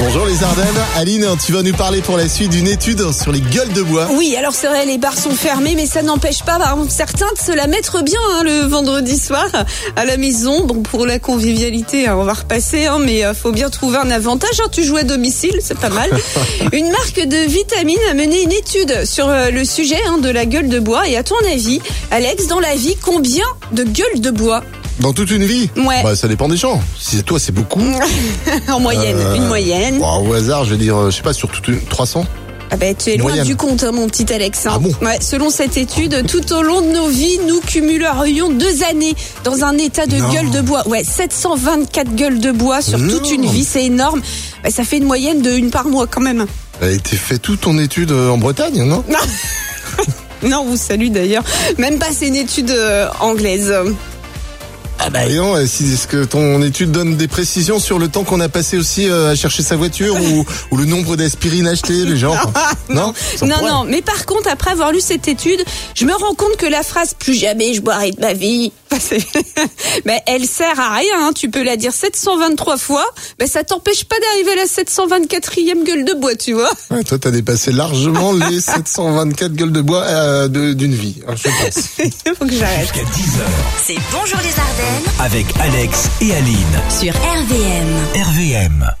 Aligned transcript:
Bonjour 0.00 0.26
les 0.26 0.42
Ardennes. 0.42 0.66
Aline, 0.96 1.26
tu 1.44 1.52
vas 1.52 1.62
nous 1.62 1.72
parler 1.72 2.02
pour 2.02 2.16
la 2.16 2.28
suite 2.28 2.50
d'une 2.50 2.66
étude 2.68 3.12
sur 3.12 3.32
les 3.32 3.40
gueules 3.40 3.72
de 3.72 3.82
bois. 3.82 4.08
Oui, 4.12 4.34
alors 4.36 4.52
c'est 4.52 4.66
vrai, 4.66 4.84
les 4.86 4.98
bars 4.98 5.16
sont 5.16 5.30
fermés, 5.30 5.74
mais 5.76 5.86
ça 5.86 6.02
n'empêche 6.02 6.42
pas 6.42 6.58
certains 6.88 7.32
de 7.32 7.38
se 7.38 7.52
la 7.52 7.66
mettre 7.66 8.02
bien 8.02 8.18
hein, 8.32 8.42
le 8.42 8.66
vendredi 8.66 9.16
soir 9.18 9.46
à 9.96 10.04
la 10.04 10.16
maison. 10.16 10.64
Bon, 10.66 10.82
pour 10.82 11.06
la 11.06 11.18
convivialité, 11.18 12.06
hein, 12.06 12.16
on 12.18 12.24
va 12.24 12.34
repasser, 12.34 12.86
hein, 12.86 12.98
mais 13.00 13.24
euh, 13.24 13.34
faut 13.34 13.52
bien 13.52 13.70
trouver 13.70 13.98
un 13.98 14.10
avantage. 14.10 14.60
hein. 14.60 14.68
tu 14.70 14.82
joues 14.84 14.96
à 14.96 15.04
domicile, 15.04 15.58
c'est 15.62 15.78
pas 15.78 15.88
mal. 15.90 16.10
une 16.72 16.90
marque 16.90 17.20
de 17.26 17.48
vitamines 17.48 17.96
a 18.10 18.14
mené 18.14 18.42
une 18.42 18.52
étude 18.52 19.04
sur 19.04 19.28
euh, 19.28 19.50
le 19.50 19.64
sujet 19.64 20.00
hein, 20.08 20.18
de 20.18 20.28
la 20.28 20.44
gueule 20.44 20.68
de 20.68 20.80
bois. 20.80 21.08
Et 21.08 21.16
à 21.16 21.22
ton 21.22 21.36
avis, 21.50 21.80
Alex, 22.10 22.48
dans 22.48 22.60
la 22.60 22.74
vie, 22.74 22.96
combien 23.00 23.46
de 23.72 23.84
gueules 23.84 24.20
de 24.20 24.30
bois 24.30 24.62
Dans 25.00 25.12
toute 25.12 25.30
une 25.30 25.44
vie 25.44 25.68
Ouais. 25.76 26.02
Bah, 26.02 26.14
ça 26.16 26.28
dépend 26.28 26.48
des 26.48 26.56
gens. 26.56 26.80
Si 26.98 27.16
c'est 27.16 27.22
toi, 27.24 27.38
c'est 27.40 27.52
beaucoup. 27.52 27.80
En 28.72 28.80
moyenne, 28.80 29.16
Euh, 29.18 29.34
une 29.34 29.46
moyenne. 29.46 29.98
Bon, 29.98 30.28
au 30.28 30.32
hasard, 30.34 30.64
je 30.64 30.70
vais 30.70 30.76
dire, 30.76 30.96
euh, 30.96 31.10
je 31.10 31.16
sais 31.16 31.22
pas, 31.22 31.32
sur 31.32 31.48
toute 31.50 31.66
une... 31.68 31.80
300 31.80 32.24
Ah 32.70 32.76
ben, 32.76 32.94
tu 32.94 33.10
es 33.10 33.16
loin 33.16 33.28
Moyenne. 33.30 33.46
du 33.46 33.56
compte, 33.56 33.82
hein, 33.82 33.90
mon 33.92 34.06
petit 34.08 34.32
Alex. 34.32 34.66
hein. 34.66 34.70
Ah 34.74 34.78
bon 34.78 34.92
ouais, 35.02 35.18
selon 35.20 35.50
cette 35.50 35.76
étude, 35.76 36.24
tout 36.26 36.52
au 36.52 36.62
long 36.62 36.80
de 36.80 36.92
nos 36.92 37.08
vies, 37.08 37.38
nous 37.46 37.60
cumulerions 37.60 38.50
deux 38.52 38.82
années 38.84 39.14
dans 39.42 39.64
un 39.64 39.76
état 39.78 40.06
de 40.06 40.16
Non. 40.16 40.32
gueule 40.32 40.50
de 40.50 40.60
bois. 40.60 40.86
Ouais, 40.88 41.02
724 41.04 42.14
gueules 42.14 42.38
de 42.40 42.52
bois 42.52 42.80
sur 42.80 42.98
Non. 42.98 43.18
toute 43.18 43.30
une 43.32 43.46
vie, 43.46 43.64
c'est 43.64 43.84
énorme. 43.84 44.22
Bah, 44.62 44.70
ça 44.70 44.84
fait 44.84 44.98
une 44.98 45.04
moyenne 45.06 45.42
de 45.42 45.50
une 45.50 45.70
par 45.70 45.86
mois 45.88 46.06
quand 46.06 46.20
même. 46.22 46.46
Été 46.82 47.16
fait 47.16 47.38
toute 47.38 47.62
ton 47.62 47.78
étude 47.78 48.10
euh, 48.12 48.30
en 48.30 48.38
Bretagne, 48.38 48.82
non 48.84 49.04
Non, 50.42 50.58
on 50.60 50.70
vous 50.70 50.76
salue 50.76 51.08
d'ailleurs. 51.08 51.42
Même 51.78 51.98
pas, 51.98 52.08
c'est 52.12 52.28
une 52.28 52.34
étude 52.36 52.74
anglaise. 53.20 53.72
Ah 55.06 55.10
bah 55.10 55.26
et 55.26 55.34
non, 55.34 55.54
euh, 55.54 55.66
si, 55.66 55.84
est-ce 55.92 56.08
que 56.08 56.24
ton 56.24 56.62
étude 56.62 56.90
donne 56.90 57.16
des 57.16 57.28
précisions 57.28 57.78
sur 57.78 57.98
le 57.98 58.08
temps 58.08 58.24
qu'on 58.24 58.40
a 58.40 58.48
passé 58.48 58.78
aussi 58.78 59.06
euh, 59.06 59.32
à 59.32 59.34
chercher 59.34 59.62
sa 59.62 59.76
voiture 59.76 60.16
ou, 60.16 60.46
ou 60.70 60.76
le 60.78 60.86
nombre 60.86 61.16
d'aspirines 61.16 61.66
achetées, 61.66 62.06
les 62.06 62.16
gens 62.16 62.34
Non. 62.88 63.12
Ça 63.36 63.44
non, 63.44 63.56
pourrait. 63.58 63.70
non, 63.70 63.84
mais 63.84 64.00
par 64.00 64.24
contre, 64.24 64.48
après 64.48 64.70
avoir 64.70 64.92
lu 64.92 65.02
cette 65.02 65.28
étude, 65.28 65.62
je 65.94 66.06
me 66.06 66.12
rends 66.14 66.34
compte 66.34 66.56
que 66.56 66.64
la 66.64 66.82
phrase 66.82 67.12
plus 67.18 67.34
jamais 67.34 67.74
je 67.74 67.82
boirai 67.82 68.12
de 68.12 68.20
ma 68.20 68.32
vie, 68.32 68.72
ben, 70.04 70.18
elle 70.26 70.46
sert 70.46 70.78
à 70.80 70.94
rien. 70.96 71.26
hein. 71.28 71.32
Tu 71.34 71.50
peux 71.50 71.62
la 71.62 71.76
dire 71.76 71.92
723 71.92 72.76
fois, 72.78 73.04
ben, 73.38 73.48
ça 73.48 73.64
t'empêche 73.64 74.04
pas 74.04 74.16
d'arriver 74.20 74.52
à 74.52 74.56
la 74.56 74.64
724e 74.66 75.84
gueule 75.84 76.04
de 76.04 76.14
bois, 76.14 76.34
tu 76.34 76.52
vois. 76.52 76.70
Ouais, 76.90 77.04
toi, 77.04 77.18
t'as 77.18 77.30
dépassé 77.30 77.72
largement 77.72 78.32
les 78.50 78.60
724 78.60 79.52
gueules 79.52 79.72
de 79.72 79.80
bois 79.80 80.02
euh, 80.02 80.48
de- 80.48 80.72
d'une 80.72 80.94
vie, 80.94 81.20
hein, 81.28 81.34
je 81.36 81.48
pense. 81.48 81.84
Il 81.98 82.34
faut 82.34 82.46
que 82.46 82.52
j'arrête. 82.52 82.80
Jusqu'à 82.94 83.02
10h 83.10 83.40
C'est 83.84 83.96
Bonjour 84.12 84.38
les 84.42 84.58
Ardennes 84.58 85.12
avec 85.20 85.46
Alex 85.60 86.08
et 86.20 86.32
Aline. 86.34 86.80
sur 86.90 87.12
RVM. 87.14 88.22
RVM. 88.22 88.94